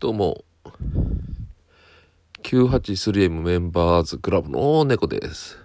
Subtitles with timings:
[0.00, 0.46] どうも、
[2.42, 5.58] 983M メンバーズクラブの猫です。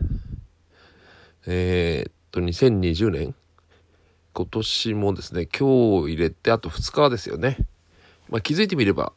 [1.47, 3.33] えー、っと、2020年
[4.33, 7.59] 今年もですね、今日入れてあと2日ですよね。
[8.27, 9.13] まあ、気づいてみれば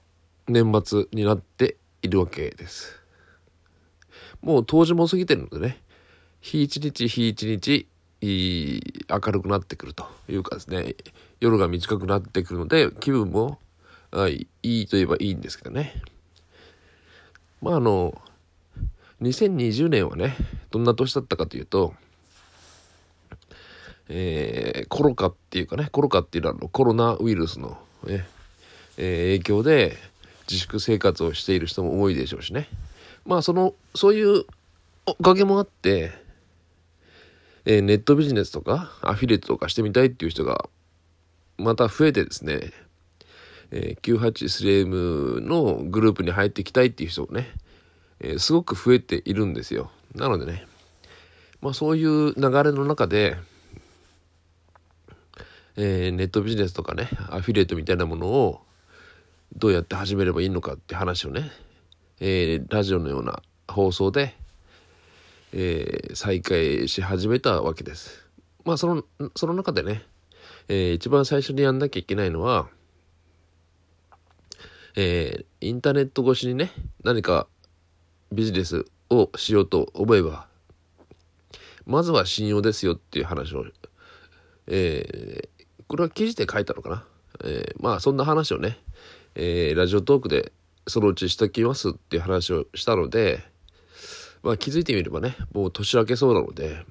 [0.46, 3.02] 年末になっているわけです。
[4.40, 5.82] もう当時も過ぎてるのでね、
[6.40, 7.88] 日一日日一日
[9.10, 10.94] 明るくなってくるというかですね、
[11.40, 13.58] 夜が短くなってくるので気分も
[14.10, 16.02] はい、いいと言えばいいんですけどね。
[17.60, 18.20] まああの、
[19.20, 20.36] 2020年はね、
[20.70, 21.94] どんな年だったかというと、
[24.08, 28.26] えー、コロカっていうかね、コロカっていうのはコロナウイルスの、ね、
[28.96, 29.96] えー、影響で
[30.48, 32.68] 自粛生活をしている人も多いでしょうしね。
[33.26, 34.44] まあその、そういう
[35.04, 36.12] おかげもあって、
[37.66, 40.70] えー、ネットビジネスとかアフィリエイトとかしてみたいっていう人が
[41.58, 42.72] また増えてですね、
[43.70, 47.48] えー、983M のグループに入っていきたいっていう人ね、
[48.20, 49.90] えー、すごく増えているんですよ。
[50.14, 50.66] なのでね、
[51.60, 53.36] まあそういう流れの中で、
[55.76, 58.62] えー、ネットビジネスとかね、アフィリエイトみたいなものを
[59.56, 61.50] どうやって始めればいいのかって話をね、
[62.20, 64.34] えー、ラジオのような放送で、
[65.52, 68.26] えー、再開し始めたわけです。
[68.64, 69.04] まあその、
[69.36, 70.02] その中でね、
[70.68, 72.68] えー、一番最初にやんなきゃいけないのは、
[74.96, 76.72] えー、インターネット越しにね、
[77.04, 77.46] 何か
[78.32, 80.46] ビジネスをしようと思えば、
[81.86, 83.64] まずは信用ですよっていう話を、
[84.66, 87.04] えー、これは記事で書いたのかな？
[87.44, 88.78] えー、まあそんな話をね、
[89.34, 90.52] えー、ラジオトークで
[90.86, 93.42] そのうちしときますっていう話をしたので、
[94.42, 96.84] まあ気づいてみればね、もう年明けそうなので、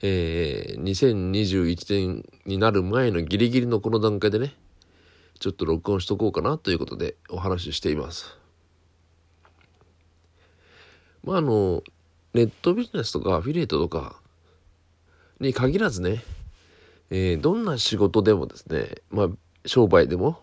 [0.00, 4.54] えー、2021年になる前のギリギリのこの段階でね、
[5.44, 8.38] ちょっと録音しとこうかなということでお話ししています。
[11.22, 11.82] まああの、
[12.32, 14.16] ネットビジネスとかアフィリエイトとか
[15.40, 16.22] に限らずね、
[17.10, 19.28] えー、どんな仕事でもですね、まあ
[19.66, 20.40] 商売でも、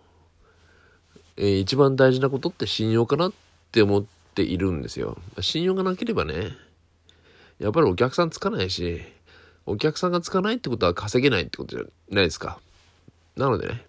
[1.36, 3.34] えー、一番大事なことって信用かなっ
[3.72, 5.18] て思っているんですよ。
[5.40, 6.50] 信用がなければね、
[7.58, 9.02] やっぱりお客さんつかないし、
[9.66, 12.60] お客さんがつかないってことは稼げないってことじゃないですか。
[13.36, 13.88] なのでね、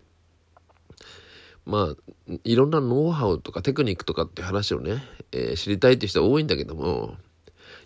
[1.64, 7.16] まあ、いろんなノウハウとかテクニックとかって話をね、えー、知りたいって人は多いんだけども、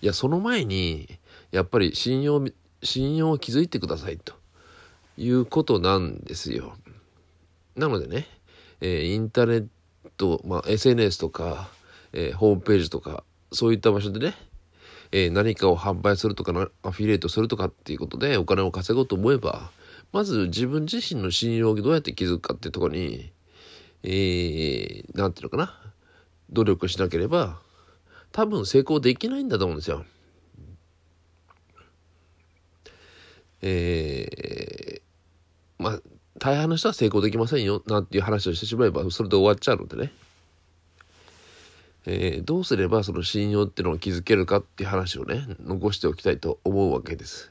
[0.00, 1.18] いや、その前に、
[1.52, 2.44] やっぱり信用、
[2.82, 4.34] 信用を築いてくださいと
[5.18, 6.74] いうことなんですよ。
[7.76, 8.26] なのでね、
[8.80, 9.66] えー、インターネッ
[10.16, 11.68] ト、まあ、SNS とか、
[12.12, 14.34] えー、ホームページとか、そういった場所でね、
[15.12, 19.70] えー、何かを販売するとかアフィリエイトするとかっていうことでお金を稼ごうと思えば、
[20.12, 23.30] まず自分自身の信用をどうやって築くかっていうところに、
[24.08, 25.74] えー、なんていうのかな、
[26.50, 27.58] 努力しなければ、
[28.30, 30.04] 多分成功できないんだと思うんですよ。
[33.62, 36.00] えー、まあ、
[36.38, 40.12] 大半の人は成功できませんよ、なんていう話をしてしまえば、それで終わっちゃうのでね。
[42.08, 47.50] えー、どうすればその信用っていうのを築けるかっていう話をね、残しておきたいと思うわけです。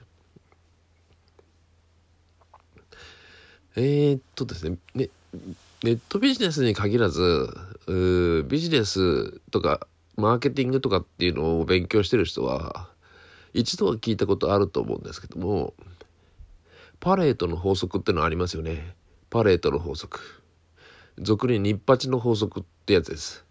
[3.75, 5.09] えー、っとですね、ね、
[5.85, 7.47] ネットビジネスに限らず、
[8.47, 9.85] ビジネスとか
[10.15, 12.89] マーケティングとかっていうのを勉強してる人は、
[13.53, 15.75] 一度は聞いたことあると思うんですけども、
[16.99, 18.95] パレートの法則ってのありますよね。
[19.29, 20.19] パレートの法則。
[21.19, 23.45] 俗に日八の法則ってやつです。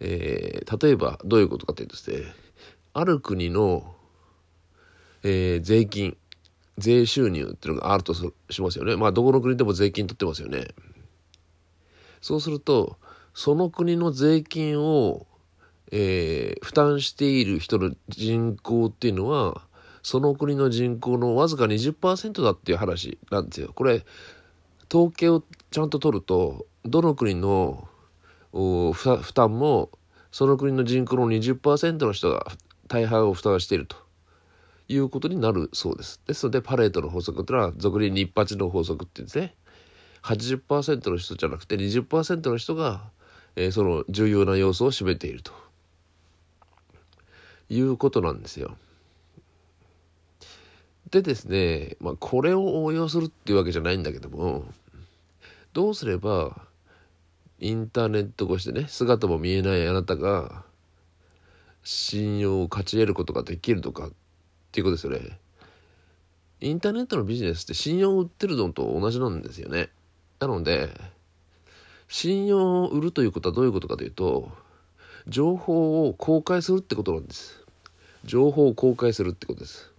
[0.00, 2.34] えー、例えばどういうことかというとですね、
[2.92, 3.94] ある国の、
[5.22, 6.18] えー、税金、
[6.76, 8.96] 税収入っていうのがあるとしますよね。
[8.96, 10.68] まあどこの国でも税金取ってますよね。
[12.20, 12.96] そうすると、
[13.34, 15.26] その国の税金を、
[15.92, 19.62] えー、負担している人の人口っていうのは、
[20.02, 23.72] その国の人口のわずか20%だっていう話なんですよ。
[23.74, 24.04] これ、
[24.92, 27.88] 統計をちゃんと取ると、どの国の
[28.52, 29.90] 負担も、
[30.32, 32.46] その国の人口の20%の人が
[32.88, 33.96] 大半を負担していると
[34.88, 36.20] いうことになるそうです。
[36.26, 39.54] ですので、パレートの法則というのは、俗に日八の法則って言うんですね。
[40.22, 43.10] 80%の人じゃなくて20%の人が、
[43.56, 45.52] えー、その重要な要素を占めていると
[47.68, 48.76] いうことなんですよ。
[51.10, 54.64] でですね、まあ、これを応用するっていうわけじゃないんだけども
[55.72, 56.62] どうすれば
[57.58, 60.62] インターネット越しでね姿も見えないあなたが
[61.82, 64.10] 信用を勝ち得ることができるとかっ
[64.70, 65.38] ていうことですよね。
[66.60, 69.88] インターネットのビジネスって信用を売ってるのと同じなんですよね。
[70.40, 70.88] なので、
[72.10, 74.50] 信用を売るということはどういうことかというと
[75.28, 77.60] 情報を公開するってことなんです。
[78.24, 79.92] 情報を公開するってことです。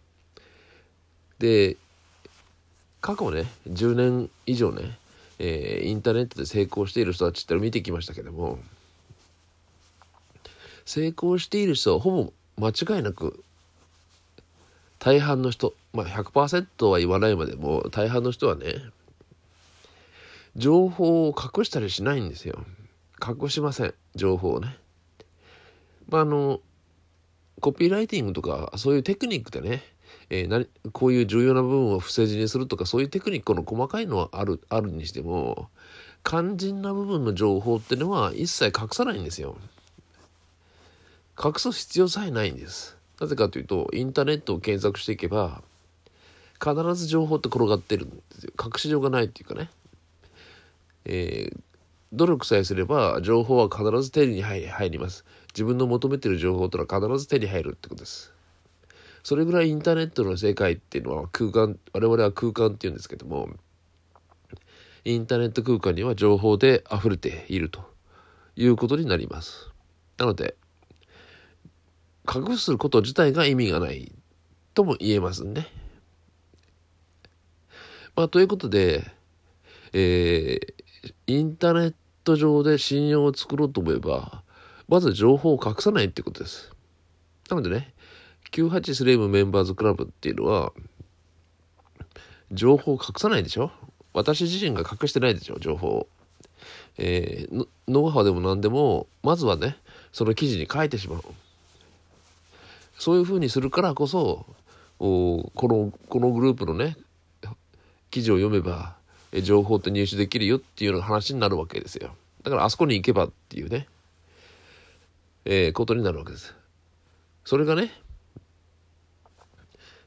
[1.39, 1.77] で
[2.99, 4.97] 過去ね10年以上ね、
[5.39, 8.59] えー、インターネットで成功している人たちってのを見てきましたけども
[10.85, 12.11] 成功している人はほ
[12.57, 13.44] ぼ間違いなく
[14.99, 18.65] 大半の人まあ100%は言わないまでも大半の人はね
[20.56, 22.63] 情報を隠したりしないんですよ
[23.25, 24.77] 隠しません情報をね
[26.09, 26.59] まああの
[27.59, 29.83] コピーライティングとかそういうテクニックでね
[30.30, 35.69] えー、こういう重要な部分を不正字にするとかそういうテクニックの細かいのはあるあるにしても
[36.24, 39.57] 肝心な部分の情報っていうのは一切隠さないんですよ。
[41.44, 42.95] 隠す必要さえないんです。
[43.19, 45.62] なぜかというとインターネットを検索していけば
[46.63, 48.51] 必ず情報って転がってるんですよ。
[48.63, 49.69] 隠しようがないっていうかね。
[51.06, 51.59] えー、
[52.13, 55.25] 努力さえすれば情報は必ず手に入ります。
[55.53, 58.33] 自分の求めてる情報というのは必ず手に入るってことです。
[59.24, 63.50] それぐらいインターネットの世界っていうのは空間我々は空間っていうんですけども
[65.06, 67.81] インターネット空間には情報で溢れていると
[68.56, 69.69] いうことになります
[70.18, 70.56] なので
[72.27, 74.12] 隠すこと自体が意味がない
[74.74, 75.68] とも言えますね
[78.15, 79.04] まあということで
[79.94, 80.81] えー、
[81.27, 81.94] インターネッ
[82.24, 84.44] ト上で信用を作ろうと思えば
[84.88, 86.71] まず情報を隠さないってことです
[87.50, 87.94] なのでね
[88.51, 90.74] 98スレイムメンバーズクラブっていうのは
[92.51, 93.71] 情報を隠さないでしょ？
[94.13, 95.57] 私自身が隠してないでしょ？
[95.59, 96.07] 情報を。
[96.98, 99.77] えー、ノウハウでも何でもまずはね
[100.12, 101.24] その記事に書いてしまう。
[103.00, 104.45] そういうふうにするからこそ
[105.00, 106.97] このこのグループのね
[108.09, 108.97] 記事を読めば
[109.42, 112.16] 情報って入手できるよっていう話になるわけですよ。
[112.44, 113.88] だからあそこに行けばっていうね、
[115.45, 116.54] えー、ことになるわけです。
[117.45, 117.92] それがね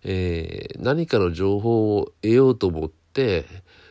[0.05, 3.47] えー、何かの情報を得ようと思って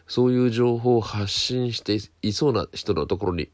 [0.07, 3.49] そういう情報を発信していそうな人のところに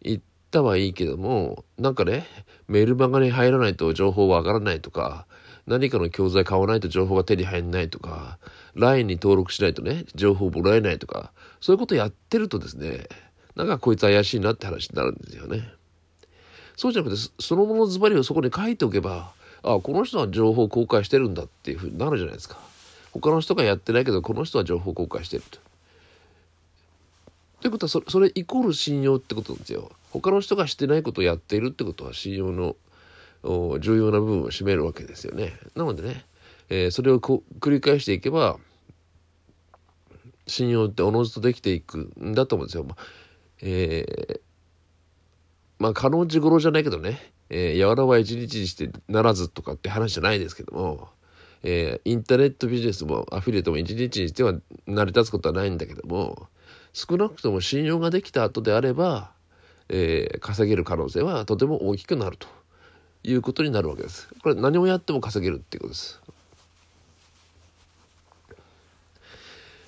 [0.00, 2.26] 行ったはいいけどもなんかね
[2.68, 5.26] メルマガに入らないと情報わからないとか
[5.66, 8.38] 何かの教材買わないと情報が手に入んないとか
[8.74, 13.08] LINE に登録しないとね情報もらえないとかそういうことやってるとですね
[13.56, 15.68] なんかこいつ怪しいなって話になるんですよね。
[16.76, 22.56] そうじゃなくてそのものズバリをそこに書いておけばあこの人は情報公開してるんだっていうふうになるじゃないですか
[23.12, 25.58] 他の人がやってないけどこの人は情報公開してると。
[27.60, 29.90] ということはそそれイコール信用ってことなんですよ。
[30.10, 32.76] 他の人がしてないことをやっているってことは信用の
[33.42, 35.54] 重要な部分を占めるわけですよね。
[35.74, 36.24] なのでね、
[36.68, 38.58] えー、それを繰り返していけば
[40.46, 42.84] 信用っておのずとできていくんだと思うんですよ。
[42.84, 42.96] まあ、
[43.62, 44.40] えー、
[45.78, 51.08] まあ、可能時頃じゃないけどね、えー、柔らは一日にしてならずとかって話じゃないですけども、
[51.62, 54.54] えー、インターネットビジネスもアフィリエイトも一日にしては
[54.86, 56.48] 成り立つことはないんだけども
[56.92, 59.32] 少なくとも信用ができた後であれば、
[59.88, 62.46] えー、稼げる可能性はとても大きくなると
[63.22, 64.28] いうことになるわけです。
[64.42, 66.20] これ何をやっても稼げるっていうことです。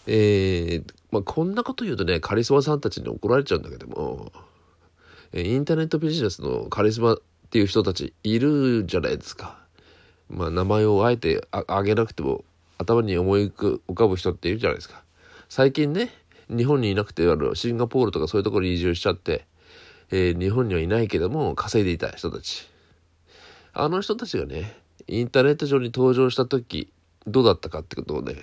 [0.06, 4.33] えー、まあこんなこと言うとねカリスマさんたちに怒られちゃうんだけども
[5.33, 7.16] インターネットビジネスのカリスマっ
[7.50, 9.59] ていう人たちいるじゃないですか。
[10.28, 12.45] まあ名前をあえてあげなくても
[12.78, 15.02] 頭に思い浮かぶ人っているじゃないですか。
[15.49, 16.11] 最近ね、
[16.49, 19.45] 日本にいなくてあるシンガポールとかそういうところに移住しちゃって、
[20.11, 22.72] えー、日本にはいないけども稼いでいた人たち。
[23.75, 24.76] あの人たちがね、
[25.07, 26.93] インターネット上に登場した時
[27.26, 28.35] どうだったかってことをね、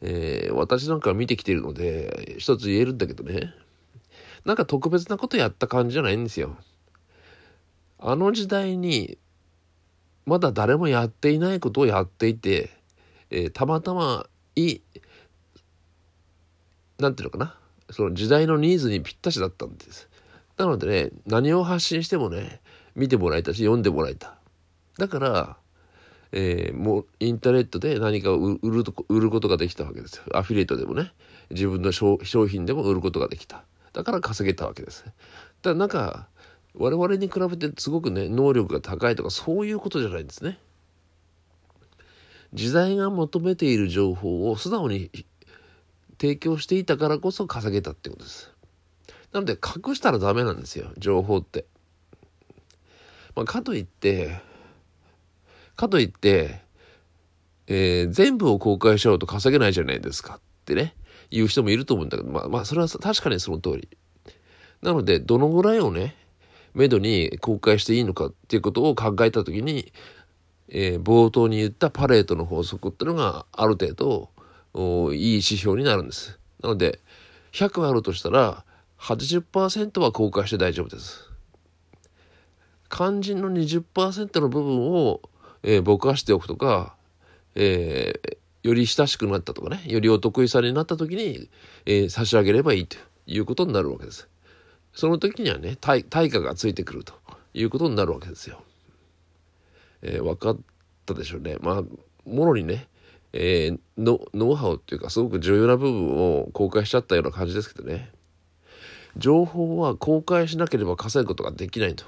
[0.00, 3.52] えー、私なんか見てきてるので一つ言えるんだけどね。
[4.44, 6.56] なんか特別なことやった感じじゃないんですよ。
[7.98, 9.18] あの時代に
[10.24, 12.70] まだ誰もやっていないことをやっていて、
[13.30, 14.82] えー、たまたまいい
[16.98, 17.58] なんていうのかな。
[17.90, 20.08] その時代のニーズにぴったしだったんです。
[20.56, 22.60] なのでね何を発信してもね
[22.94, 24.38] 見てもらえたし読んでもらえた。
[24.98, 25.56] だから、
[26.32, 31.12] えー、もうインターネットで何かを売る売ることができたわけですよアフィリエイトでもね
[31.50, 35.14] 自分の商品でも売ることができただから稼げたわけですだか
[35.64, 36.28] らなんか
[36.78, 40.58] 我々に比べてすごくね能力が高いとかそういうことじゃないんですね。
[42.52, 45.10] 時代が求めている情報を素直に
[46.20, 48.52] 提供していたからこそ稼げたってことです。
[49.32, 51.64] なので隠したらダメなんですよ情報って。
[53.34, 54.40] まあ、かといって
[55.76, 56.60] かといって、
[57.66, 60.94] えー、全部を公開しちゃうと稼げないじゃないですかってね
[61.30, 63.88] 言う人もいると思うんだけどまあまあそれは確かにその通り。
[64.82, 66.14] なので、どのぐらいをね、
[66.74, 69.92] めどに公開していいのかっていうことを考えた時に、
[70.68, 74.30] えー、冒頭に言ったパレートの法則っていうのがある程度
[75.12, 76.38] いい指標になるんです。
[76.62, 77.00] なので
[77.52, 78.64] 100あるとしたら
[78.98, 81.30] 80%は公開して大丈夫です。
[82.90, 85.20] 肝心の20%の部分を、
[85.66, 86.94] えー、ぼかしておくとか、
[87.56, 91.50] えー、より親しくなったとかねよりお得意さんになった時に、
[91.84, 92.96] えー、差し上げればいいと
[93.26, 94.28] いうことになるわけです。
[94.94, 97.12] その時にはね対対価がついてくると
[97.52, 98.62] いうことになるわけですよ。
[100.02, 100.58] えー、分かっ
[101.04, 101.56] たでしょうね。
[101.60, 101.82] まあ
[102.24, 102.86] もろにね、
[103.32, 108.10] えー、ノノウハウっていうかすごく重要な部分を公開しちゃったような感じですけどね。
[109.16, 112.04] 情報は公開しなければ稼ぐことができないと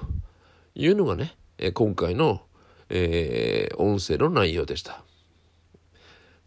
[0.75, 2.41] いうのがね、え今回の、
[2.89, 5.03] えー、音声の内容でした。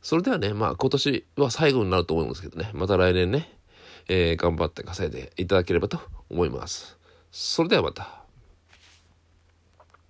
[0.00, 3.52] それではね、まあ今年は最後になると思うんですけどね、また来年ね、
[4.08, 6.98] えー、頑張って稼いでいただければと思います。
[7.30, 8.21] それではまた。